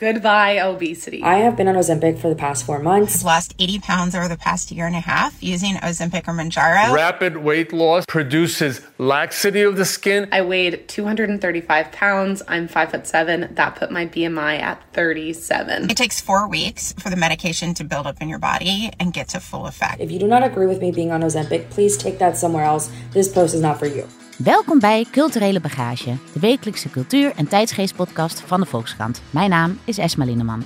[0.00, 1.22] Goodbye, obesity.
[1.22, 3.16] I have been on Ozempic for the past four months.
[3.16, 6.94] I've lost 80 pounds over the past year and a half using Ozempic or Manjaro.
[6.94, 10.26] Rapid weight loss produces laxity of the skin.
[10.32, 12.42] I weighed 235 pounds.
[12.48, 13.52] I'm five foot seven.
[13.52, 15.90] That put my BMI at 37.
[15.90, 19.28] It takes four weeks for the medication to build up in your body and get
[19.28, 20.00] to full effect.
[20.00, 22.90] If you do not agree with me being on Ozempic, please take that somewhere else.
[23.12, 24.08] This post is not for you.
[24.44, 29.22] Welkom bij Culturele Bagage, de wekelijkse cultuur- en tijdsgeestpodcast van de Volkskrant.
[29.30, 30.64] Mijn naam is Esma Lindeman.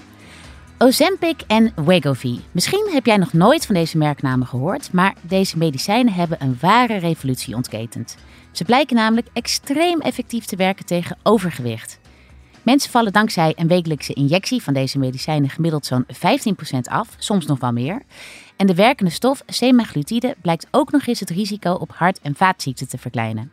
[0.79, 2.39] Ozempic en Wegovy.
[2.53, 6.97] Misschien heb jij nog nooit van deze merknamen gehoord, maar deze medicijnen hebben een ware
[6.97, 8.17] revolutie ontketend.
[8.53, 11.99] Ze blijken namelijk extreem effectief te werken tegen overgewicht.
[12.65, 16.09] Mensen vallen dankzij een wekelijkse injectie van deze medicijnen gemiddeld zo'n 15%
[16.83, 18.03] af, soms nog wel meer.
[18.57, 22.89] En de werkende stof semaglutide blijkt ook nog eens het risico op hart- en vaatziekten
[22.89, 23.51] te verkleinen.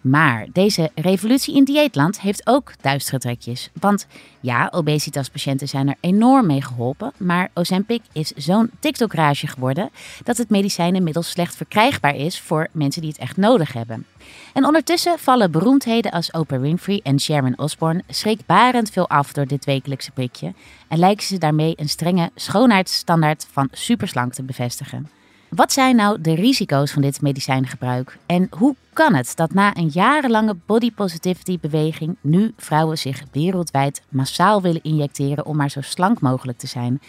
[0.00, 3.70] Maar deze revolutie in dieetland heeft ook duistere trekjes.
[3.80, 4.06] Want
[4.40, 7.12] ja, obesitaspatiënten zijn er enorm mee geholpen.
[7.16, 9.90] Maar Ozempic is zo'n TikTok-rage geworden
[10.24, 14.06] dat het medicijn inmiddels slecht verkrijgbaar is voor mensen die het echt nodig hebben.
[14.52, 19.64] En ondertussen vallen beroemdheden als Oprah Winfrey en Sharon Osbourne schrikbarend veel af door dit
[19.64, 20.52] wekelijkse prikje.
[20.88, 25.17] En lijken ze daarmee een strenge schoonheidsstandaard van superslank te bevestigen.
[25.48, 28.18] Wat zijn nou de risico's van dit medicijngebruik?
[28.26, 34.02] En hoe kan het dat na een jarenlange body positivity beweging nu vrouwen zich wereldwijd
[34.08, 37.00] massaal willen injecteren om maar zo slank mogelijk te zijn?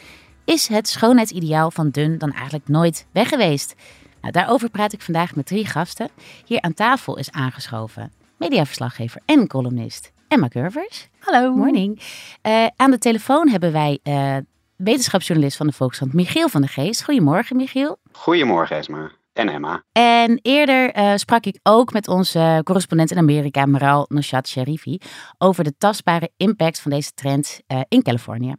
[0.45, 3.75] Is het schoonheidsideaal van dun dan eigenlijk nooit weg geweest?
[4.21, 6.09] Nou, daarover praat ik vandaag met drie gasten.
[6.45, 11.07] Hier aan tafel is aangeschoven mediaverslaggever en columnist Emma Curvers.
[11.19, 11.55] Hallo.
[11.55, 12.01] Morning.
[12.43, 14.37] Uh, aan de telefoon hebben wij uh,
[14.83, 17.03] wetenschapsjournalist van de Volkskrant Michiel van der Geest.
[17.03, 17.97] Goedemorgen, Michiel.
[18.11, 19.11] Goedemorgen, Esma.
[19.33, 19.83] En Emma.
[19.91, 24.97] En eerder uh, sprak ik ook met onze correspondent in Amerika, Maral Noshat Sharifi,
[25.37, 28.53] over de tastbare impact van deze trend uh, in Californië.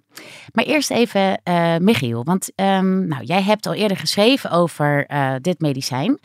[0.53, 5.07] Maar eerst even uh, Michiel, want um, nou, jij hebt al eerder geschreven over
[5.41, 6.19] dit medicijn.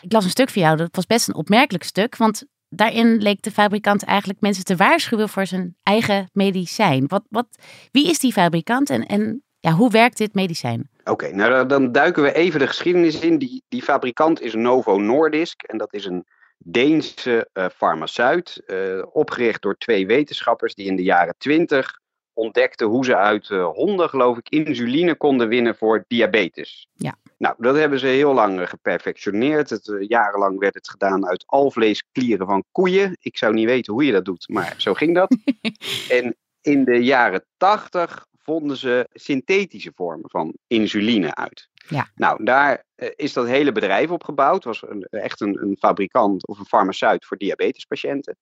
[0.00, 3.42] Ik las een stuk van jou, dat was best een opmerkelijk stuk, want daarin leek
[3.42, 7.04] de fabrikant eigenlijk mensen te waarschuwen voor zijn eigen medicijn.
[7.06, 7.46] Wat, wat,
[7.90, 10.90] wie is die fabrikant en, en ja, hoe werkt dit medicijn?
[11.04, 13.38] Oké, nou dan duiken we even de geschiedenis in.
[13.38, 16.24] Die, die fabrikant is Novo Nordisk en dat is een
[16.64, 22.00] Deense uh, farmaceut, uh, opgericht door twee wetenschappers die in de jaren 20
[22.34, 26.88] ontdekten hoe ze uit uh, honden, geloof ik, insuline konden winnen voor diabetes.
[26.94, 27.14] Ja.
[27.38, 29.70] Nou, dat hebben ze heel lang geperfectioneerd.
[29.70, 33.16] Het, jarenlang werd het gedaan uit alvleesklieren van koeien.
[33.20, 35.36] Ik zou niet weten hoe je dat doet, maar zo ging dat.
[36.08, 41.68] en in de jaren 80 vonden ze synthetische vormen van insuline uit.
[41.88, 42.10] Ja.
[42.14, 42.84] Nou, daar
[43.16, 44.54] is dat hele bedrijf op gebouwd.
[44.54, 48.36] Het was een, echt een, een, fabrikant of een farmaceut voor diabetespatiënten.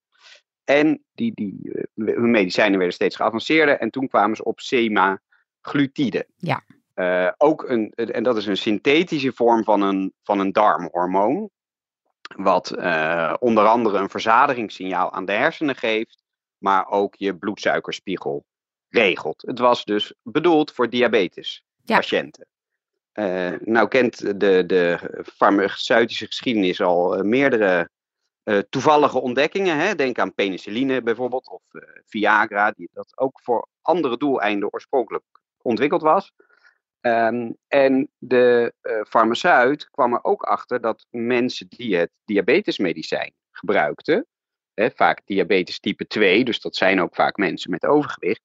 [0.63, 1.59] En die, die,
[1.95, 3.77] uh, hun medicijnen werden steeds geavanceerder.
[3.77, 6.27] En toen kwamen ze op semaglutide.
[6.37, 6.63] Ja.
[6.95, 11.49] Uh, ook een, en dat is een synthetische vorm van een, van een darmhormoon.
[12.35, 12.71] Wat
[13.39, 16.23] onder andere een verzadigingssignaal aan de hersenen geeft.
[16.57, 18.45] Maar ook je bloedsuikerspiegel
[18.89, 19.41] regelt.
[19.41, 22.47] Het was dus bedoeld voor diabetespatiënten.
[23.13, 23.51] Ja.
[23.51, 24.99] Uh, nou kent de, de
[25.35, 27.89] farmaceutische geschiedenis al meerdere
[28.43, 29.77] uh, toevallige ontdekkingen.
[29.77, 29.95] Hè?
[29.95, 31.61] Denk aan penicilline bijvoorbeeld, of
[32.05, 35.23] Viagra, die dat ook voor andere doeleinden oorspronkelijk
[35.61, 36.31] ontwikkeld was.
[37.01, 38.73] Um, en de
[39.07, 44.25] farmaceut kwam er ook achter dat mensen die het diabetesmedicijn gebruikten,
[44.73, 48.41] hè, vaak diabetes type 2, dus dat zijn ook vaak mensen met overgewicht,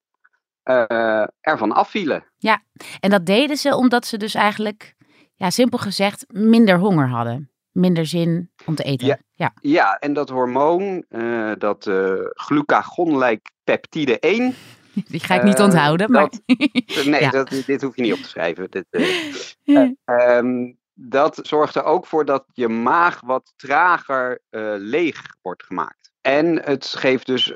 [0.64, 2.24] uh, ervan afvielen.
[2.36, 2.62] Ja,
[3.00, 4.94] en dat deden ze omdat ze dus eigenlijk,
[5.34, 7.50] ja, simpel gezegd, minder honger hadden.
[7.76, 9.06] Minder zin om te eten.
[9.06, 9.52] Ja, ja.
[9.60, 14.54] ja en dat hormoon, uh, dat uh, glucagon-like peptide 1.
[15.08, 16.10] Die ga ik niet onthouden.
[16.10, 16.22] Maar...
[16.22, 16.42] Dat,
[17.06, 17.30] nee, ja.
[17.30, 18.70] dat, dit hoef je niet op te schrijven.
[18.70, 18.86] Dit,
[20.04, 24.40] um, dat zorgt er ook voor dat je maag wat trager
[24.78, 26.12] leeg wordt gemaakt.
[26.20, 27.52] En het geeft dus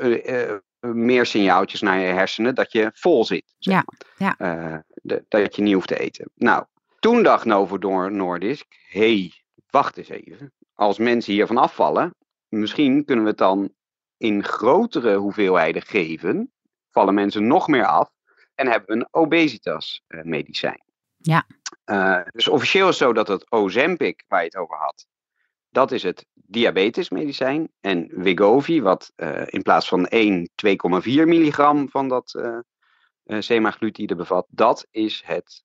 [0.80, 3.54] meer signaaltjes naar je hersenen dat je vol zit.
[3.58, 3.74] Zeg
[4.16, 4.56] ja, ja.
[4.72, 6.30] Uh, de, dat je niet hoeft te eten.
[6.34, 6.64] Nou,
[6.98, 9.39] toen dacht Novo Nordisk, hé, hey,
[9.70, 10.52] wacht eens even.
[10.74, 12.14] Als mensen hiervan afvallen,
[12.48, 13.72] misschien kunnen we het dan
[14.16, 16.52] in grotere hoeveelheden geven.
[16.90, 18.10] Vallen mensen nog meer af
[18.54, 20.82] en hebben we een obesitasmedicijn.
[21.16, 21.46] Ja.
[21.84, 25.06] Uh, dus officieel is het zo dat het Ozempic, waar je het over had,
[25.68, 27.72] dat is het diabetesmedicijn.
[27.80, 30.72] En Wegovy, wat uh, in plaats van 1, 2,4
[31.04, 32.58] milligram van dat uh,
[33.24, 35.64] eh, semaglutide bevat, dat is het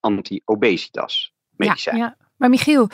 [0.00, 1.96] anti-obesitas medicijn.
[1.96, 2.16] Ja.
[2.36, 2.88] Maar Michiel,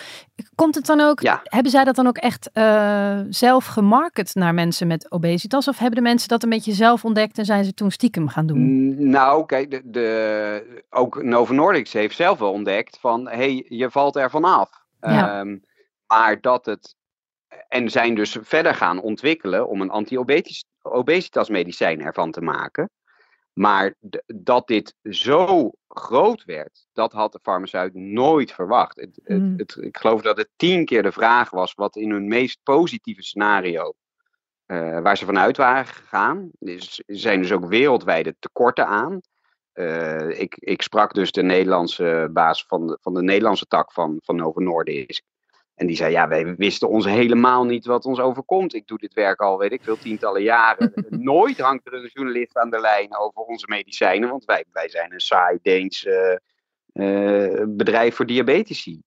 [0.55, 1.41] komt het dan ook, Ja.
[1.45, 5.69] hebben zij dat dan ook echt eh, zelf gemarket naar mensen met obesitas?
[5.69, 8.47] Of hebben de mensen dat een beetje zelf ontdekt en zijn ze toen stiekem gaan
[8.47, 9.11] doen?
[9.11, 13.91] Nou, kijk, de, de, ook Novo Nordisk heeft zelf wel ontdekt van, hé, hey, je
[13.91, 14.71] valt er vanaf.
[15.01, 15.39] Ja.
[15.41, 15.57] Ehm,
[16.07, 16.95] maar dat het,
[17.69, 22.91] en zijn dus verder gaan ontwikkelen om een anti-obesitas medicijn ervan te maken.
[23.53, 23.95] Maar
[24.27, 28.97] dat dit zo groot werd, dat had de farmaceut nooit verwacht.
[29.01, 29.55] Het, het- Mm.
[29.57, 33.23] het- ik geloof dat het tien keer de vraag was wat in hun meest positieve
[33.23, 33.93] scenario,
[34.67, 36.51] eh, waar ze vanuit waren gegaan.
[36.59, 39.21] Dus, er zijn dus ook wereldwijde tekorten aan.
[39.73, 44.19] Eh, ik, ik sprak dus de Nederlandse baas van de, van de Nederlandse tak van,
[44.25, 45.23] van Novo Nordisk.
[45.75, 48.75] En die zei, ja, wij wisten ons helemaal niet wat ons overkomt.
[48.75, 50.93] Ik doe dit werk al, weet ik veel, tientallen jaren.
[51.09, 54.29] Nooit hangt er een journalist aan de lijn over onze medicijnen.
[54.29, 56.37] Want wij, wij zijn een saai Deens eh,
[56.93, 59.03] eh, bedrijf voor diabetici.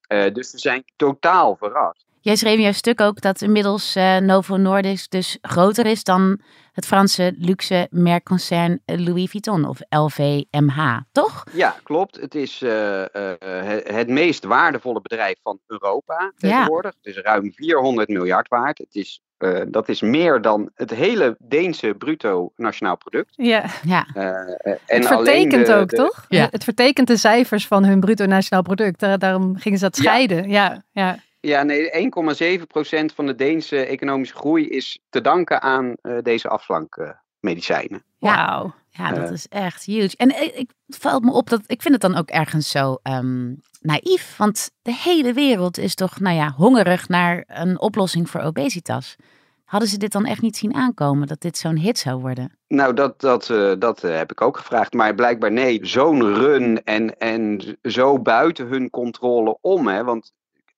[0.00, 2.03] Eh, dus we zijn totaal verrast.
[2.24, 6.40] Jij schreef in jouw stuk ook dat inmiddels eh, Novo Nordisk dus groter is dan
[6.72, 11.44] het Franse luxe merkconcern Louis Vuitton of LVMH, toch?
[11.52, 12.20] Ja, klopt.
[12.20, 16.92] Het is eh, eh, het, meest waardevolle bedrijf van Europa tegenwoordig.
[17.02, 18.78] Het is ruim 400 miljard waard.
[18.78, 23.32] Het is, eh, dat is meer dan het hele Deense bruto nationaal product.
[23.36, 26.24] Ja, Ja, en het vertekent de- ook, de- toch?
[26.28, 26.48] Ja.
[26.50, 29.00] Het vertekent de cijfers van hun bruto nationaal product.
[29.00, 30.48] Daar- daarom gingen ze dat scheiden.
[30.48, 31.02] Ja, ja.
[31.02, 31.18] Ja,
[31.62, 38.04] nee, 1,7% van de Deense economische groei is te danken aan eh, deze afslankmedicijnen.
[38.18, 38.34] Ja.
[38.46, 38.74] Wauw.
[38.90, 39.32] ja dat Eh.
[39.32, 40.16] is echt huge.
[40.16, 42.98] En ik, ik het valt me op dat ik vind het dan ook ergens zo
[43.02, 44.36] ehm, naïef.
[44.36, 49.16] Want de hele wereld is toch, nou ja, hongerig naar een oplossing voor obesitas.
[49.64, 52.58] Hadden ze dit dan echt niet zien aankomen dat dit zo'n hit zou worden?
[52.68, 54.92] Nou, dat, dat, eh, dat eh, heb ik ook gevraagd.
[54.92, 59.86] Maar blijkbaar nee, zo'n run en, en zo buiten hun controle om.
[59.88, 60.04] Hè?
[60.04, 60.32] Want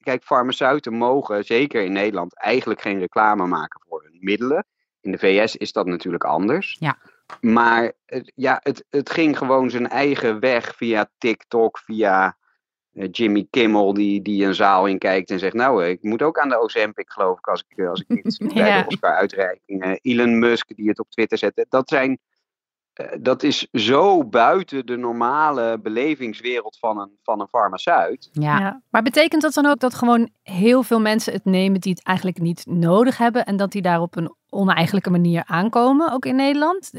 [0.07, 4.67] kijk, farmaceuten mogen, zeker in Nederland, eigenlijk geen reclame maken voor hun middelen.
[5.01, 6.77] In de VS is dat natuurlijk anders.
[6.81, 6.99] Ja.
[7.41, 12.37] Maar het- ja, het, het ging gewoon zijn eigen weg via TikTok, via
[12.93, 16.39] eh, Jimmy Kimmel, die, die een zaal in kijkt en zegt: Nou, ik moet ook
[16.39, 18.81] aan de Ozempic, geloof ik, als ik, als ik zie bij Ja.
[18.81, 19.83] de Oscar-uitreiking.
[19.83, 21.67] Eh, Elon Musk, die het op Twitter zet.
[21.69, 22.19] Dat zijn.
[22.97, 28.29] Eh, dat is zo buiten de normale belevingswereld van een, van een farmaceut.
[28.33, 28.83] Ja, Ja.
[28.91, 32.39] Maar betekent dat dan ook dat gewoon heel veel mensen het nemen die het eigenlijk
[32.39, 36.93] niet nodig hebben en dat die daar op een oneigenlijke manier aankomen, ook in Nederland?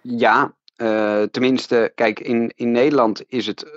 [0.00, 3.70] Ja, eh, tenminste, kijk, in, in Nederland is het eh,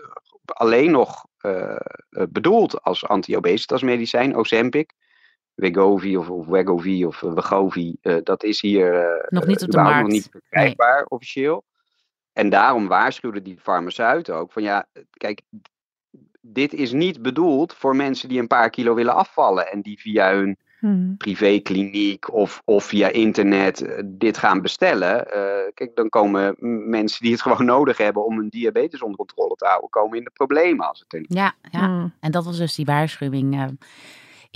[0.46, 1.26] alleen nog
[2.30, 4.94] bedoeld als anti-obesitasmedicijn, Ozempic.
[5.56, 9.72] Wegovy of, of Wegovy of eh, Wegovy, eh, dat is hier eh, Nog niet op
[9.72, 10.02] de markt.
[10.02, 11.64] nog niet verkrijgbaar officieel.
[12.34, 15.42] En daarom waarschuwden die farmaceuten ook van ja, kijk,
[16.42, 20.34] dit is niet bedoeld voor mensen die een paar kilo willen afvallen en die via
[20.34, 21.18] hun Hmm.
[21.18, 25.28] privékliniek of, of via internet dit gaan bestellen.
[25.74, 26.56] kijk, dan komen
[26.90, 30.24] mensen die het gewoon nodig hebben om hun diabetes onder controle te houden, komen in
[30.24, 31.86] de problemen als het ja, ja.
[31.86, 32.14] Hmm.
[32.20, 33.78] En dat was dus die waarschuwing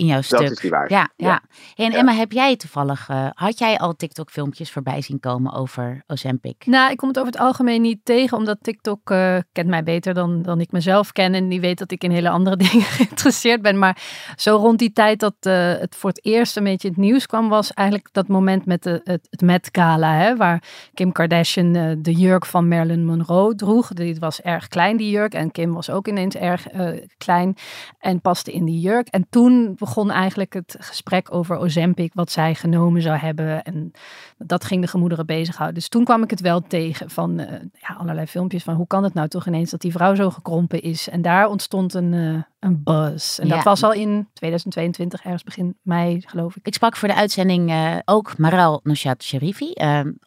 [0.00, 0.38] in jouw stuk.
[0.38, 1.10] Dat is die waarschuwing.
[1.16, 1.42] Ja, ja.
[1.74, 1.98] Hey, en Ja.
[1.98, 6.66] Emma, heb jij toevallig, eh, had jij al TikTok-filmpjes voorbij zien komen over Ozempic?
[6.66, 10.14] Nou, ik kom het over het algemeen niet tegen, omdat TikTok eh, kent mij beter
[10.14, 11.34] dan, dan ik mezelf ken.
[11.34, 13.78] En die weet dat ik in hele andere dingen geïnteresseerd ben.
[13.78, 14.02] Maar
[14.36, 17.48] zo rond die tijd dat eh, het voor het eerst een beetje het nieuws kwam,
[17.48, 20.14] was eigenlijk dat moment met de, het, het Met Gala.
[20.14, 20.62] Hè, waar
[20.94, 21.72] Kim Kardashian
[22.02, 23.88] de jurk van Marilyn Monroe droeg.
[23.88, 25.34] Die was erg klein, die jurk.
[25.34, 27.56] En Kim was ook ineens erg eh, klein
[27.98, 29.08] en paste in die jurk.
[29.08, 33.62] En toen begon eigenlijk het gesprek over Ozempic, wat zij genomen zou hebben.
[33.62, 33.92] En
[34.38, 35.74] dat ging de gemoederen bezighouden.
[35.74, 39.04] Dus toen kwam ik het wel tegen van eh, ja, allerlei filmpjes van hoe kan
[39.04, 41.08] het nou toch ineens dat die vrouw zo gekrompen is.
[41.08, 43.38] En daar ontstond een, eh, een buzz.
[43.38, 43.54] En Ja.
[43.54, 46.66] dat was al in 2022, ergens begin mei geloof ik.
[46.66, 49.72] Ik sprak voor de uitzending eh, ook Maral Noshat Sharifi,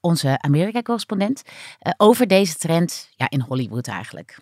[0.01, 1.41] onze Amerika-correspondent,
[1.98, 4.38] over deze trend ja, in Hollywood eigenlijk.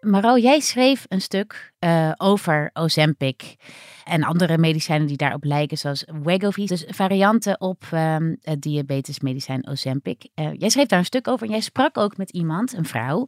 [0.00, 3.56] Maral, jij schreef een stuk eh, over Ozempic
[4.04, 10.28] en andere medicijnen die daarop lijken, zoals Wegovy, dus varianten op ehm, het diabetesmedicijn Ozempic.
[10.34, 13.26] Eh, jij schreef daar een stuk over en jij sprak ook met iemand, een vrouw,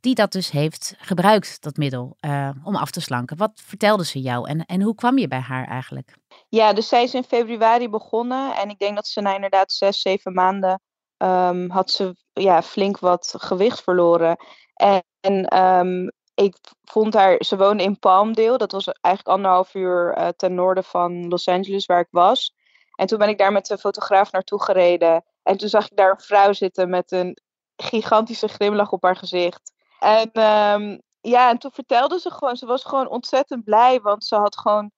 [0.00, 3.36] die dat dus heeft gebruikt, dat middel, eh, om af te slanken.
[3.36, 6.16] Wat vertelde ze jou en, en hoe kwam je bij haar eigenlijk?
[6.48, 8.54] Ja, dus zij is in februari begonnen.
[8.54, 10.80] En ik denk dat ze na inderdaad zes, zeven maanden
[11.16, 14.36] ehm, had ze ja, flink wat gewicht verloren.
[14.74, 18.58] En, ehm, ik vond haar, ze woonde in Palmdale.
[18.58, 22.54] Dat was eigenlijk anderhalf uur eh, ten noorden van Los Angeles waar ik was.
[22.94, 25.24] En toen ben ik daar met de fotograaf naartoe gereden.
[25.42, 27.38] En toen zag ik daar een vrouw zitten met een
[27.76, 29.72] gigantische glimlach op haar gezicht.
[29.98, 34.36] En ehm, ja, en toen vertelde ze gewoon, ze was gewoon ontzettend blij, want ze
[34.36, 34.90] had gewoon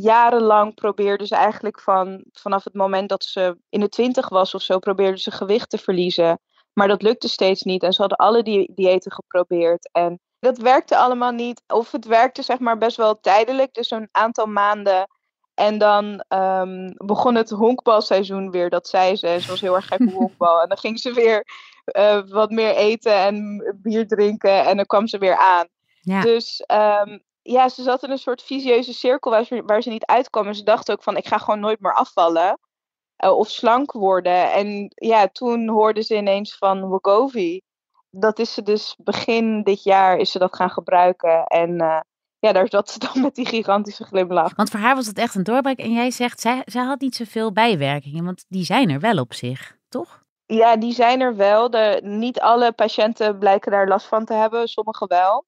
[0.00, 4.62] jarenlang probeerde ze eigenlijk van, vanaf het moment dat ze in de twintig was of
[4.62, 6.40] zo, probeerde ze gewicht te verliezen.
[6.72, 7.82] Maar dat lukte steeds niet.
[7.82, 9.90] En ze hadden alle die diëten geprobeerd.
[9.92, 11.62] En dat werkte allemaal niet.
[11.66, 15.08] Of het werkte zeg maar best wel tijdelijk, dus een aantal maanden.
[15.54, 19.36] En dan um, begon het honkbalseizoen weer, dat zei ze.
[19.40, 20.62] Ze was heel erg gek op honkbal.
[20.62, 21.44] En dan ging ze weer
[21.98, 24.64] uh, wat meer eten en bier drinken.
[24.64, 25.68] En dan kwam ze weer aan.
[26.00, 26.20] Ja.
[26.20, 30.04] Dus um, ja, ze zat in een soort visieuze cirkel waar ze, waar ze niet
[30.04, 30.46] uitkwam.
[30.46, 32.58] En ze dacht ook van, ik ga gewoon nooit meer afvallen.
[33.24, 34.52] Uh, of slank worden.
[34.52, 37.60] En ja, toen hoorde ze ineens van Wegovy.
[38.10, 41.44] Dat is ze dus begin dit jaar is ze dat gaan gebruiken.
[41.44, 42.00] En uh,
[42.38, 44.54] ja, daar zat ze dan met die gigantische glimlach.
[44.56, 45.78] Want voor haar was het echt een doorbraak.
[45.78, 48.24] En jij zegt, zij, zij had niet zoveel bijwerkingen.
[48.24, 50.22] Want die zijn er wel op zich, toch?
[50.46, 51.70] Ja, die zijn er wel.
[51.70, 54.68] De, niet alle patiënten blijken daar last van te hebben.
[54.68, 55.44] Sommigen wel.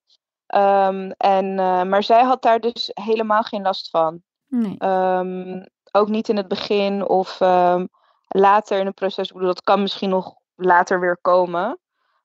[0.55, 4.23] Um, en, uh, maar zij had daar dus helemaal geen last van.
[4.49, 4.76] Nee.
[4.79, 7.88] Um, ook niet in het begin of um,
[8.28, 9.28] later in het proces.
[9.28, 11.78] Ik bedoel, dat kan misschien nog later weer komen.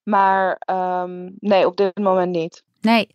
[0.04, 0.62] Maar
[1.40, 2.64] nee, op dit moment niet.
[2.82, 3.10] Nee,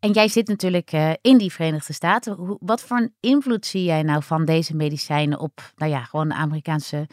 [0.00, 2.56] en jij zit natuurlijk uh, in die Verenigde Staten.
[2.60, 6.34] Wat voor een invloed zie jij nou van deze medicijnen op, nou ja, gewoon de
[6.34, 7.08] Amerikaanse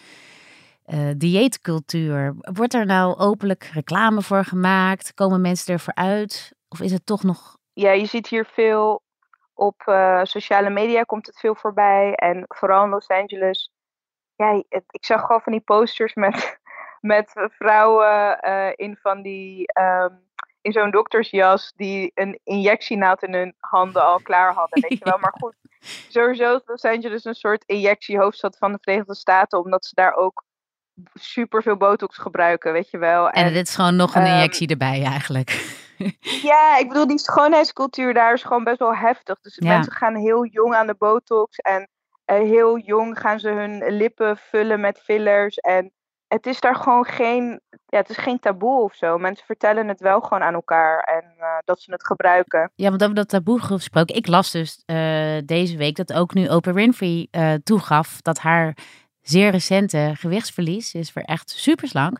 [0.85, 2.35] uh, dieetcultuur?
[2.37, 5.13] Wordt er nou openlijk reclame voor gemaakt?
[5.13, 6.53] Komen mensen ervoor uit?
[6.69, 7.57] Of is het toch nog.
[7.73, 9.01] Ja, je ziet hier veel
[9.53, 12.15] op uh, sociale media komt het veel voorbij.
[12.15, 13.71] En vooral in Los Angeles.
[14.35, 16.59] Ja, het, ik zag gewoon van die posters met,
[17.13, 19.71] met vrouwen uh, in van die.
[19.79, 20.31] Um,
[20.63, 24.81] in zo'n doktersjas die een injectienaald in hun handen al klaar hadden.
[24.81, 25.17] Weet je wel.
[25.17, 25.55] Maar goed,
[26.15, 29.59] sowieso is Los Angeles een soort injectiehoofdstad van de Verenigde Staten.
[29.59, 30.43] Omdat ze daar ook
[31.13, 33.29] super veel botox gebruiken, weet je wel.
[33.29, 35.81] En, en dit is gewoon nog een ehm, injectie erbij eigenlijk.
[36.51, 39.39] ja, ik bedoel, die schoonheidscultuur daar is gewoon best wel heftig.
[39.39, 41.89] Dus mensen gaan heel jong aan de botox en
[42.25, 45.57] uh, heel jong gaan ze hun lippen vullen met fillers.
[45.57, 45.91] En
[46.27, 49.17] het is daar gewoon geen, ja, het is geen taboe of zo.
[49.17, 52.71] Mensen vertellen het wel gewoon aan elkaar en uh, dat ze het gebruiken.
[52.75, 54.15] Ja, want over dat taboe gesproken.
[54.15, 57.27] Ik las dus uh, deze week dat ook nu Oprah Winfrey
[57.63, 58.77] toegaf dat haar
[59.23, 62.19] zeer recente gewichtsverlies is voor echt super slank.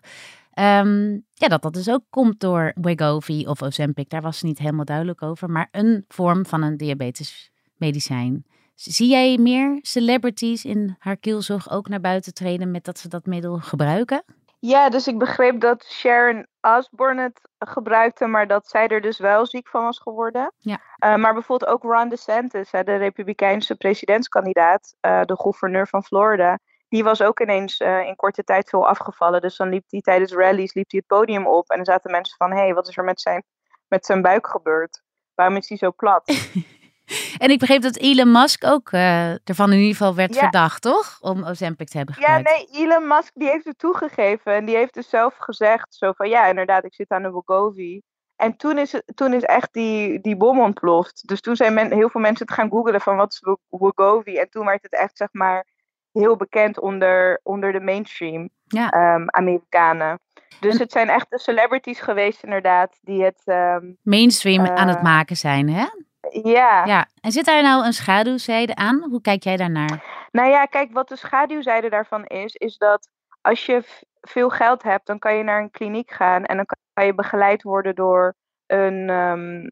[0.60, 4.10] Um, ja, dat dat dus ook komt door Wegovy of Ozempic.
[4.10, 5.50] Daar was ze niet helemaal duidelijk over.
[5.50, 8.45] Maar een vorm van een diabetesmedicijn.
[8.75, 13.25] Zie jij meer celebrities in haar kielzorg ook naar buiten treden met dat ze dat
[13.25, 14.24] middel gebruiken?
[14.60, 19.45] Ja, dus ik begreep dat Sharon Osbourne het gebruikte, maar dat zij er dus wel
[19.45, 20.53] ziek van was geworden.
[20.57, 20.79] Ja.
[21.00, 26.60] Uh, maar bijvoorbeeld ook Ron DeSantis, de republikeinse presidentskandidaat, uh, de gouverneur van Florida
[26.93, 29.41] die was ook ineens uh, in korte tijd veel afgevallen.
[29.41, 31.69] Dus dan liep hij tijdens rallies liep hij het podium op.
[31.69, 33.43] En dan zaten mensen van, hé, hey, wat is er met zijn,
[33.88, 35.01] met zijn buik gebeurd?
[35.35, 36.27] Waarom is hij zo plat?
[37.43, 41.17] en ik begreep dat Elon Musk ook uh, ervan in ieder geval werd verdacht, toch?
[41.21, 42.50] Om Ozempic te hebben gebruikt.
[42.50, 44.53] Ja, nee, Elon Musk die heeft het toegegeven.
[44.53, 48.01] En die heeft dus zelf gezegd, zo van, ja, inderdaad, ik zit aan de Wegovy.
[48.35, 51.27] En toen is, het, toen is echt die, die bom ontploft.
[51.27, 54.38] Dus toen zijn men, heel veel mensen het gaan googelen van wat is Wegovy.
[54.38, 55.71] En toen werd het echt, zeg maar
[56.13, 59.15] heel bekend onder, onder de mainstream ja.
[59.15, 60.20] um, Amerikanen.
[60.60, 63.41] Dus het zijn echt de celebrities geweest, inderdaad, die het.
[63.46, 65.86] Um, mainstream aan het eh, maken zijn, hè?
[66.29, 66.86] Ja.
[66.86, 67.08] ja.
[67.22, 69.08] En zit daar nou een schaduwzijde aan?
[69.10, 70.27] Hoe kijk jij daarnaar?
[70.32, 73.10] Nou ja, kijk, wat de schaduwzijde daarvan is, is dat
[73.41, 73.84] als je
[74.22, 77.63] veel geld hebt, dan kan je naar een kliniek gaan en dan kan je begeleid
[77.63, 78.36] worden door
[78.67, 79.72] een um,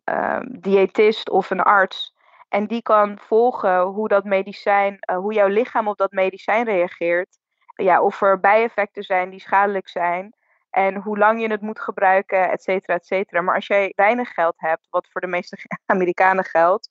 [0.62, 2.11] diëtist of een arts.
[2.52, 7.40] En die kan volgen hoe dat medicijn, uh, hoe jouw lichaam op dat medicijn reageert.
[7.76, 10.34] Ja, of er bijeffecten zijn die schadelijk zijn.
[10.70, 13.42] En hoe lang je het moet gebruiken, et cetera, et cetera.
[13.42, 16.90] Maar als jij weinig geld hebt, wat voor de meeste Amerikanen geldt.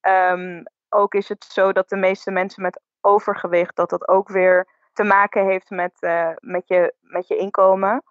[0.00, 4.68] Um, ook is het zo dat de meeste mensen met overgewicht, dat dat ook weer
[4.92, 8.02] te maken heeft met, uh, met, je, met je inkomen.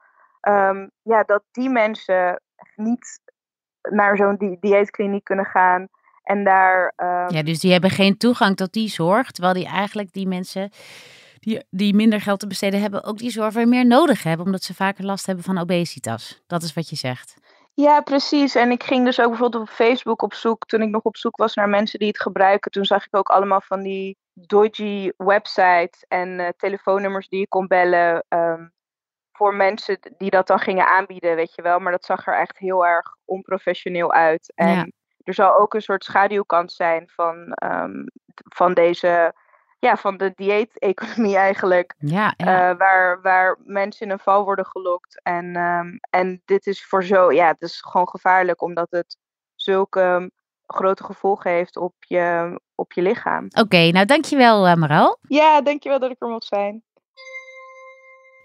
[0.48, 2.42] Um, ja, dat die mensen
[2.76, 3.22] niet
[3.82, 5.88] naar zo'n di dieetkliniek kunnen gaan
[6.30, 6.94] en daar.
[6.96, 9.32] Ehm, ja, dus die hebben geen toegang tot die zorg.
[9.32, 10.72] Terwijl die eigenlijk die mensen
[11.40, 14.46] die, die minder geld te besteden hebben, ook die zorg weer meer nodig hebben.
[14.46, 16.42] Omdat ze vaker last hebben van obesitas.
[16.48, 17.34] Dat is wat je zegt.
[17.74, 18.56] Ja, precies.
[18.56, 20.66] En ik ging dus ook bijvoorbeeld op Facebook op zoek.
[20.66, 22.72] Toen ik nog op zoek was naar mensen die het gebruiken.
[22.72, 27.68] Toen zag ik ook allemaal van die dodgy websites en uh, telefoonnummers die je kon
[27.68, 28.24] bellen.
[28.28, 28.68] Ehm,
[29.32, 31.80] voor mensen die dat dan gingen aanbieden, weet je wel.
[31.80, 34.54] Maar dat zag er echt heel erg onprofessioneel uit.
[34.56, 34.94] En
[35.30, 39.34] er zal ook een soort schaduwkant zijn van, um, van deze
[39.80, 41.96] ja, van de dieet-economie eigenlijk.
[42.00, 42.70] Ja, ja.
[42.70, 45.22] Eh, waar, waar mensen in een val worden gelokt.
[45.24, 49.18] En, ehm, en dit is voor zo, ja, het is gewoon gevaarlijk omdat het
[49.56, 50.32] zulke
[50.66, 53.48] grote gevolgen heeft op je, op je lichaam.
[53.60, 55.18] Oké, nou dankjewel uh, Maral.
[55.28, 56.84] Ja, dankjewel dat ik er mocht zijn.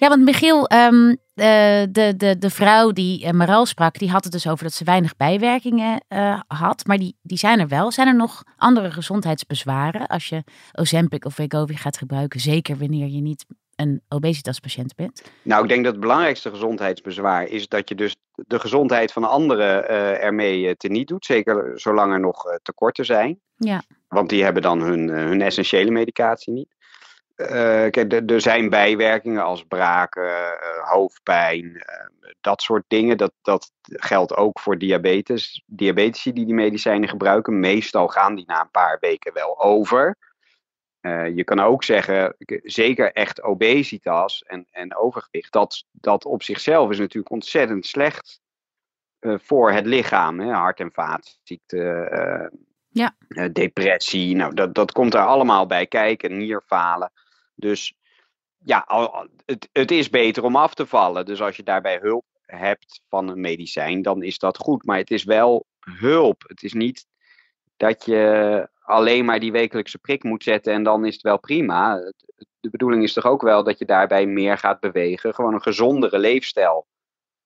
[0.04, 4.24] Ja, want Michiel, um, de, de, de, de vrouw die uh, Maral sprak, die had
[4.24, 6.86] het dus over dat ze weinig bijwerkingen uh, had.
[6.86, 7.92] Maar die, die zijn er wel.
[7.92, 12.40] Zijn er nog andere gezondheidsbezwaren als je Ozempic of Wegovy gaat gebruiken?
[12.40, 13.44] Zeker wanneer je niet
[13.76, 15.22] een obesitaspatiënt bent?
[15.42, 19.90] Nou, ik denk dat het belangrijkste gezondheidsbezwaar is dat je dus de gezondheid van anderen
[19.90, 21.24] uh, ermee teniet doet.
[21.24, 23.40] Zeker zolang er nog tekorten zijn.
[23.56, 23.82] Ja.
[24.08, 26.73] Want die hebben dan hun, hun essentiële medicatie niet.
[27.36, 27.46] Uh,
[27.90, 31.82] kijk, er zijn bijwerkingen als braken, uh, hoofdpijn, uh,
[32.40, 33.16] dat soort dingen.
[33.16, 35.62] Dat, dat geldt ook voor diabetes.
[35.66, 40.16] Diabetici die die medicijnen gebruiken, meestal gaan die na een paar weken wel over.
[41.34, 46.98] je kan ook zeggen, zeker echt obesitas en, en overgewicht, dat, dat op zichzelf is
[46.98, 48.40] natuurlijk ontzettend slecht
[49.20, 50.40] voor het lichaam.
[50.40, 50.52] Hè?
[50.52, 52.08] Hart- en vaatziekten,
[52.94, 53.14] ja.
[53.52, 57.12] depressie, nou, dat, dat komt er allemaal bij kijken, nierfalen.
[57.54, 57.94] Dus
[58.58, 58.86] ja,
[59.44, 61.24] het, het is beter om af te vallen.
[61.24, 64.84] Dus als je daarbij hulp hebt van een medicijn, dan is dat goed.
[64.84, 66.42] Maar het is wel hulp.
[66.46, 67.06] Het is niet
[67.76, 72.12] dat je alleen maar die wekelijkse prik moet zetten en dan is het wel prima.
[72.60, 76.18] De bedoeling is toch ook wel dat je daarbij meer gaat bewegen, gewoon een gezondere
[76.18, 76.86] leefstijl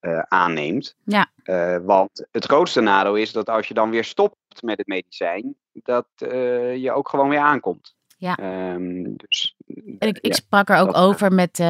[0.01, 0.97] uh, aanneemt.
[1.05, 1.27] Ja.
[1.45, 5.55] Uh, want het grootste nadeel is dat als je dan weer stopt met het medicijn,
[5.73, 7.97] dat uh, je ook gewoon weer aankomt.
[8.17, 8.39] Ja.
[8.73, 9.57] Um, dus,
[9.99, 11.67] en ik, sprak er ook over met, eh,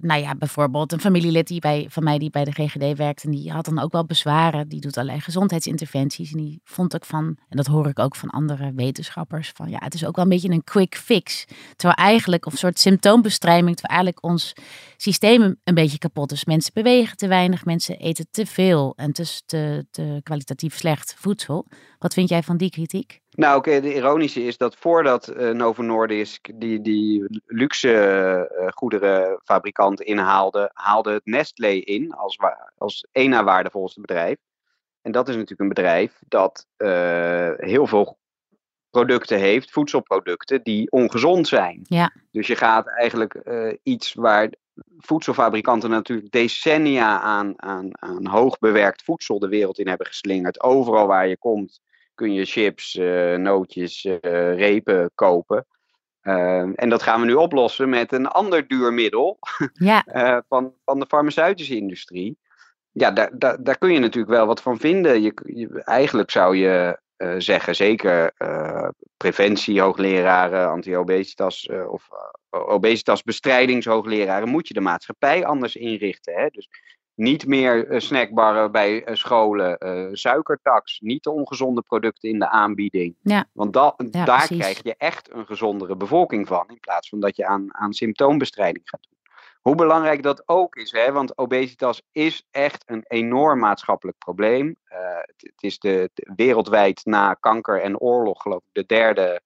[0.00, 3.24] nou ja, bijvoorbeeld een familielid die bij, van mij die bij de GGD werkt.
[3.24, 4.68] En die had dan ook wel bezwaren.
[4.68, 6.32] Die doet allerlei gezondheidsinterventies.
[6.32, 9.78] En die vond ik van, en dat hoor ik ook van andere wetenschappers, van ja,
[9.78, 11.44] het is ook wel een beetje een quick fix.
[11.76, 14.52] Terwijl eigenlijk, of een soort symptoombestrijding, terwijl eigenlijk ons
[14.96, 16.44] systeem een, een beetje kapot is.
[16.44, 21.66] Mensen bewegen te weinig, mensen eten te veel en te, te, te kwalitatief slecht voedsel.
[21.98, 23.20] Wat vind jij van die kritiek?
[23.36, 30.00] Nou, oké, de ironische is dat voordat eh, Novo Nordisk die, die luxe eh, goederenfabrikant
[30.00, 32.38] inhaalde, haalde het Nestlé in als,
[32.76, 34.36] als één na waardevolste bedrijf.
[35.02, 38.18] En dat is natuurlijk een bedrijf dat eh, heel veel
[38.90, 41.80] producten heeft, voedselproducten, die ongezond zijn.
[41.82, 42.12] Ja.
[42.30, 43.40] Dus je gaat eigenlijk
[43.82, 44.52] iets waar
[44.98, 50.62] voedselfabrikanten natuurlijk decennia aan, aan, aan hoogbewerkt voedsel de wereld in hebben geslingerd.
[50.62, 51.80] Overal waar je komt
[52.16, 55.66] kun je chips, eh, nootjes, eh, repen kopen.
[56.20, 59.38] Eh, en dat gaan we nu oplossen met een ander duur middel
[59.72, 62.38] Ja, eh, van, van de farmaceutische industrie.
[62.92, 65.22] Ja, daar, daar, daar kun je natuurlijk wel wat van vinden.
[65.22, 66.98] Je, je- eigenlijk zou je
[67.38, 68.32] zeggen, zeker
[69.16, 76.34] preventie, hoogleraren, anti-obesitas of uh, obesitasbestrijdingshoogleraren, moet je de maatschappij anders inrichten.
[76.34, 76.46] Hè?
[76.48, 76.68] Dus
[77.16, 82.48] niet meer eh, snackbarren bij eh, scholen, eh, suikertax, niet de ongezonde producten in de
[82.48, 83.16] aanbieding.
[83.22, 83.44] Ja.
[83.52, 84.58] Want da- Ja, daar precies.
[84.58, 88.88] krijg je echt een gezondere bevolking van, in plaats van dat je aan, aan symptoombestrijding
[88.88, 89.14] gaat doen.
[89.60, 91.12] Hoe belangrijk dat ook is, hè?
[91.12, 94.76] want obesitas is echt een enorm maatschappelijk probleem.
[94.84, 99.40] Het, het is de, de- wereldwijd na kanker en oorlog, geloof ik, de derde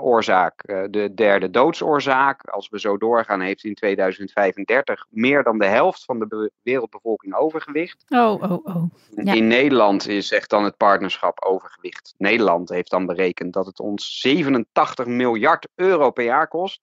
[0.00, 2.42] oorzaak, eh, de derde doodsoorzaak.
[2.42, 7.34] Als we zo doorgaan, heeft in 2035 meer dan de helft van de be- wereldbevolking
[7.34, 8.04] overgewicht.
[8.08, 8.84] Oh, oh, oh.
[9.14, 9.32] Ja.
[9.32, 12.14] In Nederland is echt dan het partnerschap overgewicht.
[12.18, 16.80] Nederland heeft dan berekend dat het ons 87 miljard euro per jaar kost.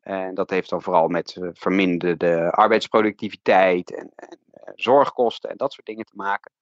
[0.00, 5.72] En dat heeft dan vooral met eh, verminderde arbeidsproductiviteit en, en eh, zorgkosten en dat
[5.72, 6.52] soort dingen te maken.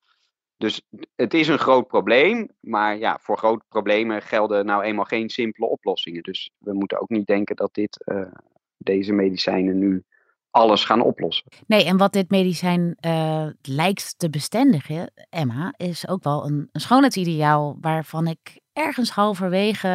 [0.63, 0.83] Dus
[1.17, 5.67] het is een groot probleem, maar ja, voor grote problemen gelden nou eenmaal geen simpele
[5.67, 6.23] oplossingen.
[6.23, 8.33] Dus we moeten ook niet denken dat dit, eh,
[8.77, 10.05] deze medicijnen nu
[10.51, 11.47] alles gaan oplossen.
[11.67, 16.81] Nee, en wat dit medicijn eh, lijkt te bestendigen, Emma, is ook wel een, een
[16.81, 19.89] schoonheidsideaal waarvan ik ergens halverwege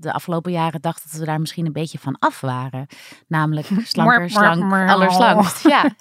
[0.00, 2.86] de afgelopen jaren dacht dat we daar misschien een beetje van af waren.
[3.28, 5.68] Namelijk slanker, slank, allerslangst.
[5.68, 5.84] Ja.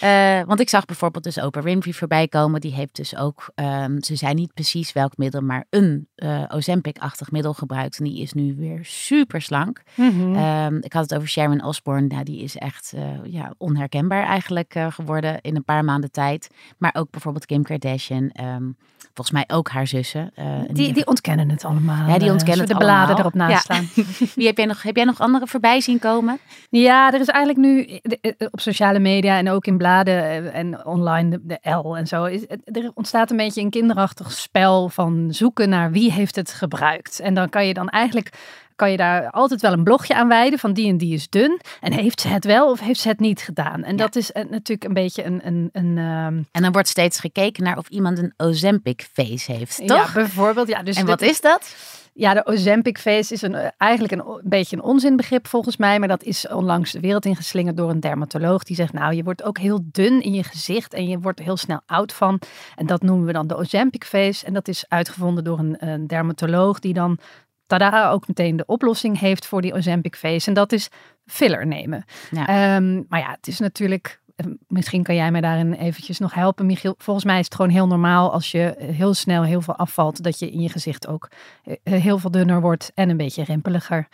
[0.00, 2.60] Eh, want ik zag bijvoorbeeld dus Oprah Winfrey voorbij komen.
[2.60, 7.30] Die heeft dus ook, ehm, ze zei niet precies welk middel, maar een eh Ozempic-achtig
[7.30, 7.98] middel gebruikt.
[7.98, 9.82] En die is nu weer super slank.
[9.94, 10.34] Mhm.
[10.34, 12.06] Ehm, ik had het over Sharon Osbourne.
[12.06, 16.48] Nou, die is echt eh, ja, onherkenbaar eigenlijk eh, geworden in een paar maanden tijd.
[16.78, 18.30] Maar ook bijvoorbeeld Kim Kardashian.
[18.30, 18.70] ehm,
[19.14, 20.30] volgens mij ook haar zussen.
[20.34, 22.08] eh, Die, ieder die ontkennen het allemaal.
[22.08, 23.58] Ja, die eh, ontkennen het de bladen erop naast Ja.
[23.58, 24.04] staan.
[24.34, 24.82] Wie heb jij nog?
[24.82, 26.38] Heb jij nog andere voorbij zien komen?
[26.70, 30.86] Ja, er is eigenlijk nu eh, eh, op sociale media en ook in bladen en
[30.86, 32.24] online de, de L en zo.
[32.64, 37.20] Er ontstaat een beetje een kinderachtig spel van zoeken naar wie heeft het gebruikt.
[37.20, 38.32] En dan kan je dan eigenlijk
[38.78, 41.60] kan je daar altijd wel een blogje aan wijden van die en die is dun.
[41.80, 43.82] En heeft ze het wel of heeft ze het niet gedaan?
[43.84, 45.40] En dat is eh, natuurlijk een beetje een...
[45.46, 49.76] een, een ehm, En dan wordt steeds gekeken naar of iemand een Ozempic face heeft,
[49.76, 50.06] toch?
[50.06, 50.68] Ja, bijvoorbeeld.
[50.68, 51.76] Ja, dus en wat is dat?
[52.18, 55.98] Ja, de Ozempic face is een, eh, eigenlijk een beetje een onzinbegrip volgens mij.
[55.98, 58.62] Maar dat is onlangs de wereld ingeslingerd door een dermatoloog.
[58.62, 60.94] Die zegt, nou, je wordt ook heel dun in je gezicht.
[60.94, 62.40] En je wordt er heel snel oud van.
[62.76, 64.46] En dat noemen we dan de Ozempic face.
[64.46, 66.78] En dat is uitgevonden door een, een dermatoloog.
[66.78, 67.18] Die dan,
[67.68, 70.48] tada, ook meteen de oplossing heeft voor die Ozempic face.
[70.48, 70.88] En dat is
[71.26, 72.04] filler nemen.
[72.30, 72.46] Ja.
[72.46, 74.20] Ehm, maar ja, het is natuurlijk...
[74.36, 76.94] eh, Misschien kan jij mij daarin eventjes nog helpen, Michiel.
[76.98, 80.22] Volgens mij is het gewoon heel normaal als je eh, heel snel heel veel afvalt,
[80.22, 81.28] dat je in je gezicht ook
[81.64, 84.08] eh, heel veel dunner wordt en een beetje rimpeliger.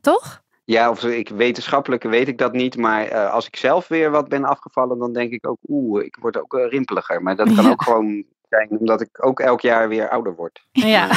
[0.00, 0.44] Toch?
[0.64, 2.76] Ja, of ik, wetenschappelijk weet ik dat niet.
[2.76, 6.16] Maar eh, als ik zelf weer wat ben afgevallen, dan denk ik ook, oeh, ik
[6.20, 7.22] word ook rimpeliger.
[7.22, 7.70] Maar dat kan Ja.
[7.72, 10.64] ook gewoon zijn omdat ik ook elk jaar weer ouder word.
[10.72, 11.08] Ja.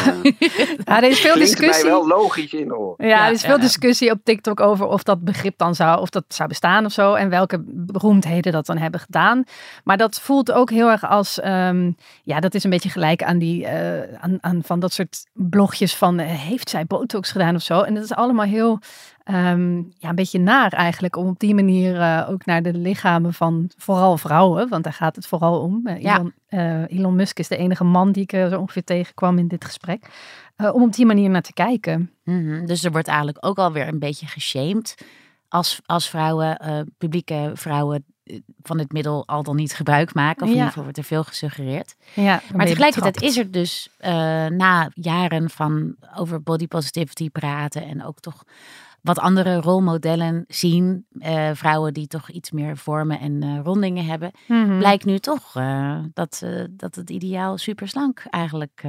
[0.86, 1.90] Ja, er is veel klinkt mij discussie.
[1.90, 3.08] wel logisch in oren.
[3.08, 6.24] Ja, er is veel discussie op TikTok over of dat begrip dan zou, of dat
[6.28, 7.14] zou bestaan of zo.
[7.14, 9.44] En welke beroemdheden dat dan hebben gedaan.
[9.84, 11.92] Maar dat voelt ook heel erg als, ehm,
[12.24, 15.96] ja, dat is een beetje gelijk aan die, eh, aan, aan van dat soort blogjes
[15.96, 17.82] van, eh, heeft zij botox gedaan of zo?
[17.82, 18.80] En dat is allemaal heel,
[19.24, 21.16] ehm, ja, een beetje naar eigenlijk.
[21.16, 25.16] Om op die manier eh, ook naar de lichamen van vooral vrouwen, want daar gaat
[25.16, 25.88] het vooral om.
[25.88, 26.16] Eh, Ja.
[26.18, 29.48] Elon, eh, Elon Musk is de enige man die ik eh, zo ongeveer tegenkwam in
[29.48, 30.10] dit gesprek.
[30.74, 32.12] Om op die manier naar te kijken.
[32.24, 34.96] Mhm, Dus er wordt eigenlijk ook alweer een beetje geshamed
[35.48, 36.58] als, als vrouwen,
[36.98, 38.06] publieke vrouwen
[38.62, 40.42] van het middel al dan niet gebruik maken.
[40.42, 41.96] Of in ieder geval wordt er veel gesuggereerd.
[42.14, 43.32] Ja, Maar tegelijkertijd betrapt.
[43.32, 43.90] is er dus
[44.58, 48.44] na jaren van over body positivity praten en ook toch
[49.02, 54.32] wat andere rolmodellen zien, eh, vrouwen die toch iets meer vormen en eh, rondingen hebben,
[54.48, 54.78] Mhm.
[54.78, 58.82] blijkt nu toch eh, dat, dat het ideaal superslank eigenlijk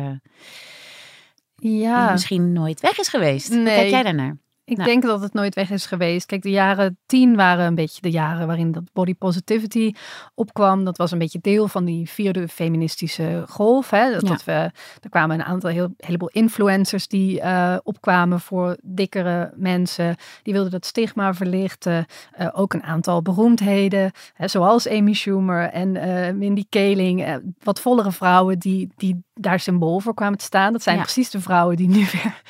[1.57, 3.55] Ja, misschien nooit weg is geweest.
[3.55, 4.37] Hoe kijk jij daarnaar?
[4.71, 4.89] Ik Nou.
[4.89, 6.27] denk dat het nooit weg is geweest.
[6.27, 9.93] Kijk, de jaren tien waren een beetje de jaren waarin dat body positivity
[10.35, 10.85] opkwam.
[10.85, 13.91] Dat was een beetje deel van die vierde feministische golf.
[13.91, 14.11] Hè?
[14.13, 14.29] Dat, Ja.
[14.29, 14.53] dat we,
[15.01, 20.17] er kwamen een aantal, heel, heleboel influencers die eh, opkwamen voor dikkere mensen.
[20.43, 22.07] Die wilden dat stigma verlichten.
[22.33, 27.41] Eh, ook een aantal beroemdheden, hè, zoals Amy Schumer en eh Mindy Kaling.
[27.63, 30.73] wat vollere vrouwen die, die daar symbool voor kwamen te staan.
[30.73, 31.03] Dat zijn Ja.
[31.03, 32.43] precies de vrouwen die nu weer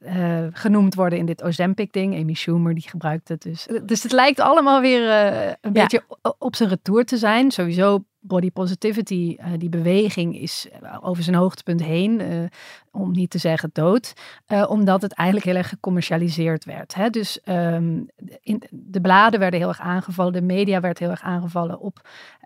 [0.00, 2.14] eh, genoemd worden in dit Ozempic-ding.
[2.20, 3.68] Amy Schumer, die gebruikt het dus.
[3.82, 5.82] Dus het lijkt allemaal weer eh, een Ja.
[5.82, 6.02] beetje
[6.38, 7.50] op zijn retour te zijn.
[7.50, 10.68] Sowieso body positivity, eh, die beweging is
[11.00, 12.38] over zijn hoogtepunt heen, eh,
[12.98, 14.12] om niet te zeggen dood,
[14.46, 16.94] eh, omdat het eigenlijk heel erg gecommercialiseerd werd.
[16.94, 17.10] Hè?
[17.10, 18.00] Dus ehm,
[18.42, 22.00] in, de bladen werden heel erg aangevallen, de media werd heel erg aangevallen op.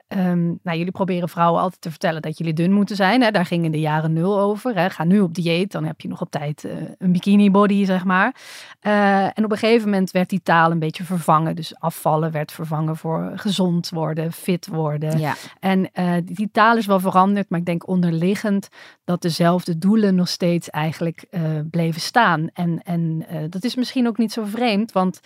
[0.09, 3.23] ehm, nou, jullie proberen vrouwen altijd te vertellen dat jullie dun moeten zijn.
[3.23, 3.31] Hè?
[3.31, 4.75] Daar ging in de jaren nul over.
[4.75, 4.91] Hè?
[4.91, 8.05] Ga nu op dieet, dan heb je nog op tijd eh, een bikini body, zeg
[8.05, 8.35] maar.
[8.81, 11.57] Eh, en op een gegeven moment werd die taal een beetje vervangen.
[11.57, 15.19] Dus afvallen werd vervangen voor gezond worden, fit worden.
[15.19, 15.35] Ja.
[15.73, 18.69] En eh, die, taal is wel veranderd, maar ik denk onderliggend
[19.05, 22.49] dat dezelfde doelen nog steeds eigenlijk eh, bleven staan.
[22.53, 25.21] En, en eh, dat is misschien ook niet zo vreemd, want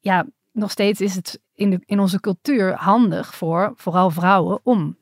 [0.00, 4.96] ja, nog steeds is het in, de, in onze cultuur handig voor vooral vrouwen om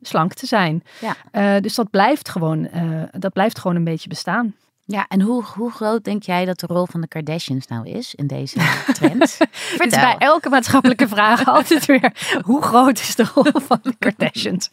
[0.00, 0.82] slank te zijn.
[1.00, 1.60] Ja.
[1.60, 2.68] Dus dat blijft, gewoon,
[3.10, 4.54] dat blijft gewoon een beetje bestaan.
[4.86, 8.14] Ja, en hoe, hoe groot denk jij dat de rol van de Kardashians nou is
[8.14, 8.58] in deze
[8.98, 9.38] trend?
[9.78, 13.94] Het is bij elke maatschappelijke vraag altijd weer, hoe groot is de rol van de
[13.98, 14.70] Kardashians?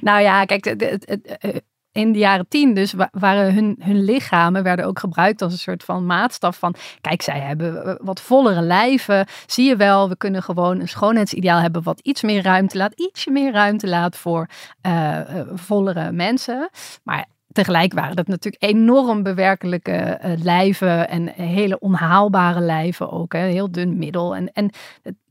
[0.00, 1.54] Nou ja, kijk, eh,
[1.92, 5.58] in de jaren tien dus wa- waren hun, hun lichamen werden ook gebruikt als een
[5.58, 9.26] soort van maatstaf van, kijk, zij hebben wat vollere lijven.
[9.46, 13.30] Zie je wel, we kunnen gewoon een schoonheidsideaal hebben wat iets meer ruimte laat, ietsje
[13.30, 14.46] meer ruimte laat voor
[14.80, 16.70] eh, eh, vollere mensen.
[17.02, 23.32] Maar tegelijk waren dat natuurlijk enorm bewerkelijke eh, lijven en hele onhaalbare lijven ook.
[23.32, 23.40] Hè?
[23.40, 24.36] Heel dun middel.
[24.36, 24.70] En, en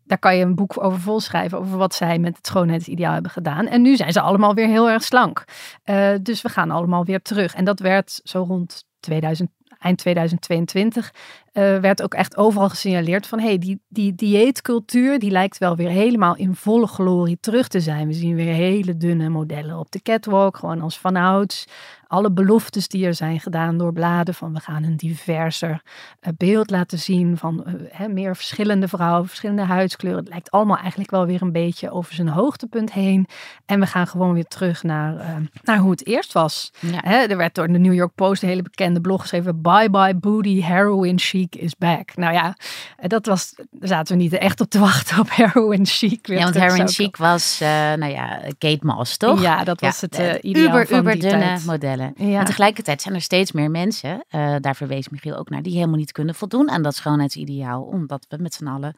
[0.09, 3.67] daar kan je een boek over volschrijven, over wat zij met het schoonheidsideaal hebben gedaan.
[3.67, 5.43] En nu zijn ze allemaal weer heel erg slank.
[5.83, 7.53] Eh, dus we gaan allemaal weer terug.
[7.53, 11.13] En dat werd zo rond 2000, eind 2022,
[11.51, 15.75] eh, werd ook echt overal gesignaleerd van, hé, hey, die, die dieetcultuur, die lijkt wel
[15.75, 18.07] weer helemaal in volle glorie terug te zijn.
[18.07, 21.65] We zien weer hele dunne modellen op de catwalk, gewoon als vanouds.
[22.11, 25.81] Alle beloftes die er zijn gedaan door bladen van we gaan een diverser
[26.19, 30.19] eh, beeld laten zien van eh, meer verschillende vrouwen, verschillende huidskleuren.
[30.19, 33.27] Het lijkt allemaal eigenlijk wel weer een beetje over zijn hoogtepunt heen.
[33.65, 36.71] En we gaan gewoon weer terug naar, eh, naar hoe het eerst was.
[36.79, 37.27] Ja.
[37.29, 40.61] Er werd door de New York Post een hele bekende blog geschreven: Bye bye booty,
[40.61, 42.15] heroin chic is back.
[42.15, 42.55] Nou ja,
[42.97, 46.27] dat was, daar zaten we niet echt op te wachten op heroin chic.
[46.27, 49.41] Ja, want Heroin Chic was, nou ja, Kate Moss, toch?
[49.41, 51.65] Ja, dat was het, ideaal uber, van uber die dunne tijd.
[51.65, 51.98] modellen.
[52.15, 52.39] Ja.
[52.39, 55.97] En tegelijkertijd zijn er steeds meer mensen, eh, daar verwees Michiel ook naar, die helemaal
[55.97, 57.81] niet kunnen voldoen aan dat schoonheidsideaal.
[57.81, 58.95] Omdat we met z'n allen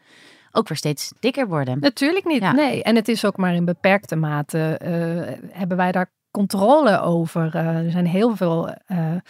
[0.51, 1.79] ook weer steeds dikker worden.
[1.79, 2.51] Natuurlijk niet, Ja.
[2.51, 2.83] nee.
[2.83, 7.55] En het is ook maar in beperkte mate eh, hebben wij daar controle over.
[7.55, 9.21] Eh, er zijn heel veel, ja,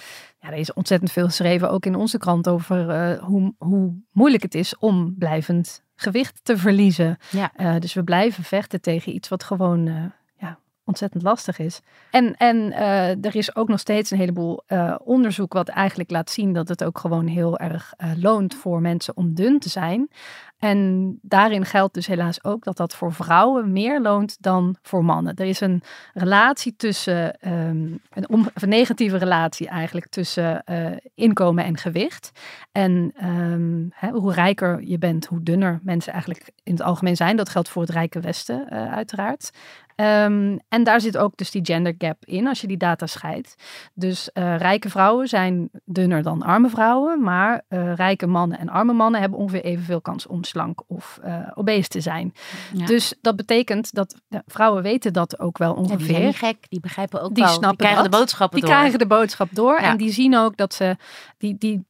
[0.49, 4.77] er is ontzettend veel geschreven, ook in onze krant, over hoe, hoe moeilijk het is
[4.77, 7.17] om blijvend gewicht te verliezen.
[7.29, 7.79] Ja.
[7.79, 10.11] Dus we blijven vechten tegen iets wat gewoon
[10.91, 11.81] ontzettend lastig is.
[12.09, 16.29] En, en eh, er is ook nog steeds een heleboel eh, onderzoek wat eigenlijk laat
[16.29, 20.09] zien dat het ook gewoon heel erg eh, loont voor mensen om dun te zijn.
[20.61, 25.35] En daarin geldt dus helaas ook dat dat voor vrouwen meer loont dan voor mannen.
[25.35, 32.31] Er is een relatie tussen, ehm, een, negatieve relatie eigenlijk tussen eh, inkomen en gewicht.
[32.71, 37.35] En ehm, hè, hoe rijker je bent, hoe dunner mensen eigenlijk in het algemeen zijn.
[37.35, 39.51] Dat geldt voor het rijke Westen eh, uiteraard.
[39.95, 43.55] Ehm, en daar zit ook dus die gender gap in als je die data scheidt.
[43.93, 47.61] Dus eh, rijke vrouwen zijn dunner dan arme vrouwen, maar
[47.95, 52.01] rijke mannen en arme mannen hebben ongeveer evenveel kans om slank of eh obese te
[52.01, 52.33] zijn.
[52.73, 52.85] Ja.
[52.85, 56.33] Dus dat betekent dat ja, vrouwen weten dat ook wel Ja, die ongeveer.
[56.33, 57.53] gek, die begrijpen ook Die wel.
[57.53, 58.11] snappen die krijgen dat.
[58.11, 58.77] de boodschappen die door.
[58.77, 60.95] krijgen de boodschap door en die zien ook dat ze
[61.37, 61.85] die, die,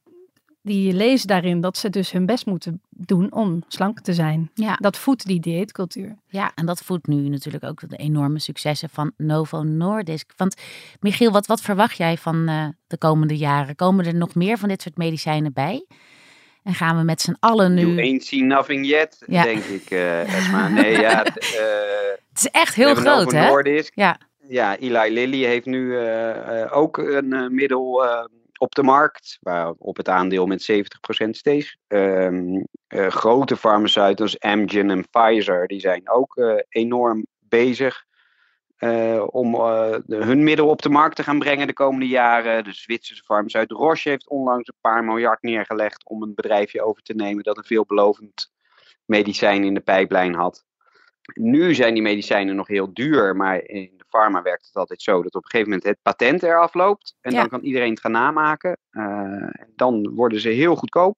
[0.62, 4.50] die lezen daarin dat ze dus hun best moeten doen om slank te zijn.
[4.54, 4.76] Ja.
[4.80, 6.16] Dat voedt die dieetcultuur.
[6.26, 10.32] Ja, en dat voedt nu natuurlijk ook de enorme successen van Novo Nordisk.
[10.36, 10.54] Want
[11.00, 13.74] Michiel, wat, wat verwacht jij van eh, de komende jaren?
[13.76, 15.86] Komen er nog meer van dit soort medicijnen bij?
[16.62, 18.02] En gaan we met z'n allen You nu...
[18.02, 19.42] ain't seen nothing yet, Ja.
[19.42, 20.68] denk ik, eh Esma.
[20.68, 21.24] Nee, ja.
[21.24, 21.32] eh,
[22.28, 23.46] Het is echt heel groot, hè?
[23.46, 23.92] Noordisk.
[23.94, 24.18] Ja.
[24.48, 28.04] Ja, Eli Lilly heeft nu eh, ook een middel
[28.58, 31.74] op de markt, waarop het aandeel met 70% steeg.
[31.86, 38.04] Ehm, eh, grote farmaceuten als Amgen en Pfizer, die zijn ook enorm bezig
[38.82, 42.64] eh, om eh, de- hun middel op de markt te gaan brengen de komende jaren.
[42.64, 47.14] De Zwitserse farmaceut Roche heeft onlangs een paar miljard neergelegd om een bedrijfje over te
[47.14, 48.52] nemen dat een veelbelovend
[49.04, 50.64] medicijn in de pijplijn had.
[51.34, 55.22] Nu zijn die medicijnen nog heel duur, maar in de pharma werkt het altijd zo
[55.22, 57.16] dat op een gegeven moment het patent eraf loopt.
[57.20, 57.40] En Ja.
[57.40, 58.76] dan kan iedereen het gaan namaken.
[58.90, 61.16] En dan worden ze heel goedkoop.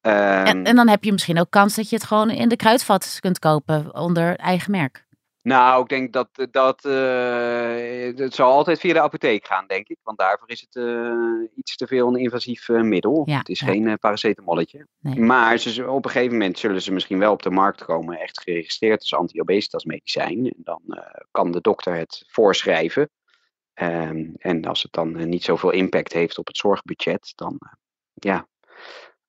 [0.00, 2.56] Ehm, En, en dan heb je misschien ook kans dat je het gewoon in de
[2.56, 5.04] kruidvat kunt kopen onder eigen merk.
[5.42, 6.84] Nou, ik denk dat dat.
[6.84, 9.98] eh, het zal altijd via de apotheek gaan, denk ik.
[10.02, 13.22] Want daarvoor is het eh, iets te veel een invasief eh, middel.
[13.24, 13.66] Ja, het is ja.
[13.66, 14.86] geen eh, paracetamolletje.
[14.98, 15.18] Nee.
[15.20, 18.40] Maar ze, op een gegeven moment zullen ze misschien wel op de markt komen, echt
[18.42, 20.38] geregistreerd als anti-obesitasmedicijn.
[20.46, 23.10] En dan eh, kan de dokter het voorschrijven.
[23.74, 27.72] Ehm, en als het dan eh, niet zoveel impact heeft op het zorgbudget, dan eh,
[28.14, 28.46] ja.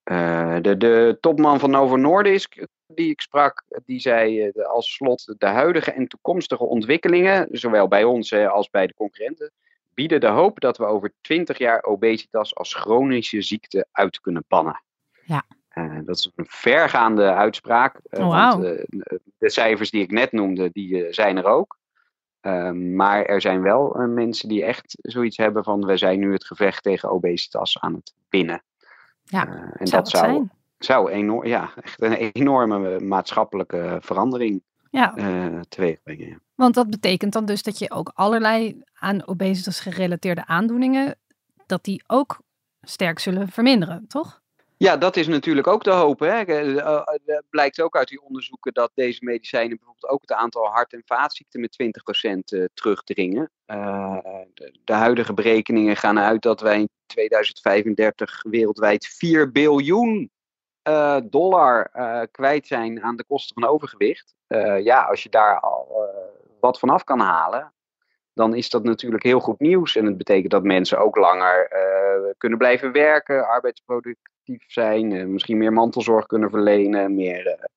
[0.02, 5.34] Eh, de, de topman van Novo Nordisk, die ik sprak, die zei eh, als slot:
[5.38, 9.52] de huidige en toekomstige ontwikkelingen, zowel bij ons als bij de concurrenten,
[9.94, 14.82] bieden de hoop dat we over 20 jaar obesitas als chronische ziekte uit kunnen bannen.
[15.24, 15.44] Ja.
[15.68, 18.00] Eh, dat is een vergaande uitspraak.
[18.10, 18.62] eh, Oh, want,
[19.38, 21.78] de cijfers die ik net noemde, die zijn er ook.
[22.40, 26.44] Ehm, maar er zijn wel mensen die echt zoiets hebben van we zijn nu het
[26.44, 28.62] gevecht tegen obesitas aan het winnen.
[29.24, 30.52] Ja, en Zou dat zou, zijn?
[30.84, 36.26] Zou enorm, ja, echt een enorme maatschappelijke verandering Ja, eh teweeg brengen.
[36.28, 36.36] ja.
[36.54, 41.16] want dat betekent dan dus dat je ook allerlei aan obesitas gerelateerde aandoeningen,
[41.66, 42.38] dat die ook
[42.80, 44.42] sterk zullen verminderen, toch?
[44.76, 46.20] Ja, dat is natuurlijk ook de hoop.
[46.20, 46.26] Hè.
[46.26, 50.66] Eh, eh, eh, blijkt ook uit die onderzoeken dat deze medicijnen bijvoorbeeld ook het aantal
[50.66, 53.50] hart- en vaatziekten met 20% eh, terugdringen.
[54.84, 60.30] De huidige berekeningen gaan uit dat wij in 2035 wereldwijd 4 biljoen
[60.84, 64.34] eh, dollar eh, kwijt zijn aan de kosten van overgewicht.
[64.46, 66.12] Eh, ja, als je daar al
[66.60, 67.72] wat van af kan halen,
[68.32, 69.96] dan is dat natuurlijk heel goed nieuws.
[69.96, 71.68] En het betekent dat mensen ook langer
[72.38, 77.68] kunnen blijven werken, arbeidsproductief zijn, misschien meer mantelzorg kunnen verlenen, meer.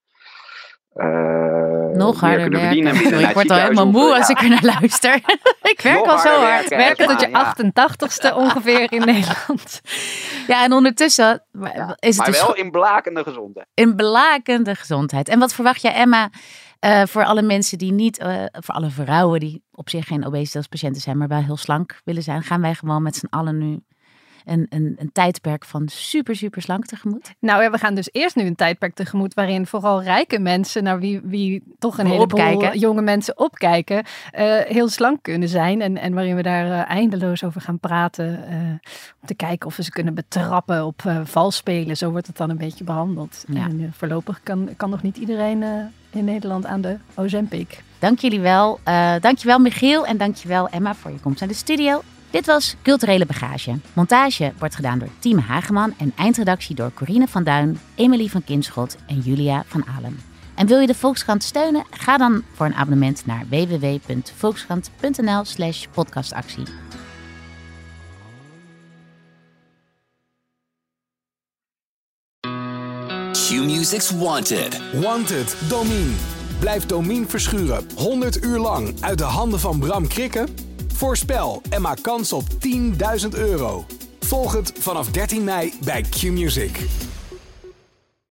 [0.98, 3.20] Eh, Nog harder werken.
[3.28, 5.16] ik word al helemaal moe als ik er naar luister.
[5.72, 6.70] ik werk Nog al zo hard.
[6.70, 6.78] werken.
[6.78, 7.54] Werken tot je Ja.
[7.56, 9.82] 88ste ongeveer in Nederland.
[10.48, 13.68] Ja, en ondertussen Ja, is het maar dus wel in blakende gezondheid.
[13.74, 15.30] een blakende gezondheid.
[15.30, 16.30] En wat verwacht jij, Emma,
[16.80, 21.02] eh, voor alle mensen die niet, eh, voor alle vrouwen die op zich geen obesitaspatiënten
[21.02, 23.80] zijn, maar wel heel slank willen zijn, gaan wij gewoon met z'n allen nu
[24.48, 27.34] een, een, een tijdperk van super, super slank tegemoet?
[27.40, 31.00] Nou ja, we gaan dus eerst nu een tijdperk tegemoet waarin vooral rijke mensen, naar
[31.00, 32.80] wie, wie toch een heleboel Opkijken.
[32.80, 35.82] jonge mensen opkijken, eh, heel slank kunnen zijn.
[35.82, 38.48] En, en waarin we daar eh, eindeloos over gaan praten.
[38.48, 38.58] eh,
[39.22, 41.98] om te kijken of we ze kunnen betrappen op valspelen.
[41.98, 43.44] Zo wordt het dan een beetje behandeld.
[43.48, 43.66] Ja.
[43.66, 45.64] En voorlopig kan, kan nog niet iedereen
[46.10, 47.84] in Nederland aan de Ozempic.
[48.00, 48.80] Dank jullie wel.
[48.84, 52.02] Eh dankjewel Michiel en dankjewel Emma voor je komst naar de studio.
[52.38, 53.80] Dit was Culturele Bagage.
[53.94, 58.98] Montage wordt gedaan door Team Hageman en eindredactie door Corine van Duin, Emily van Kinschot
[59.08, 60.20] en Julia van Alen.
[60.56, 61.86] En wil je de Volkskrant steunen?
[61.90, 66.64] Ga dan voor een abonnement naar www.volkskrant.nl slash podcastactie.
[73.32, 74.82] Q-Music's Wanted.
[75.02, 76.14] Wanted, Domine.
[76.60, 80.67] Blijf Domine verschuren 100 uur lang uit de handen van Bram Krikken?
[80.98, 83.86] Voorspel en maak kans op 10.000 euro.
[84.20, 86.80] Volg het vanaf 13 mei bij Q-Music.